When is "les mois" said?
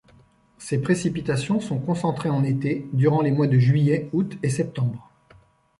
3.21-3.45